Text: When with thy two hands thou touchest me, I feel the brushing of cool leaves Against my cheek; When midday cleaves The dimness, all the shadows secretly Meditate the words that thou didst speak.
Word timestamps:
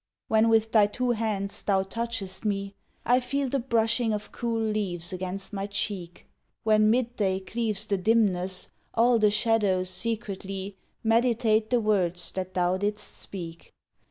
When 0.29 0.49
with 0.49 0.71
thy 0.71 0.87
two 0.87 1.11
hands 1.11 1.61
thou 1.61 1.83
touchest 1.83 2.43
me, 2.43 2.73
I 3.05 3.19
feel 3.19 3.49
the 3.49 3.59
brushing 3.59 4.13
of 4.13 4.31
cool 4.31 4.59
leaves 4.59 5.13
Against 5.13 5.53
my 5.53 5.67
cheek; 5.67 6.25
When 6.63 6.89
midday 6.89 7.39
cleaves 7.39 7.85
The 7.85 7.97
dimness, 7.99 8.71
all 8.95 9.19
the 9.19 9.29
shadows 9.29 9.91
secretly 9.91 10.75
Meditate 11.03 11.69
the 11.69 11.79
words 11.79 12.31
that 12.31 12.55
thou 12.55 12.77
didst 12.77 13.15
speak. 13.15 13.73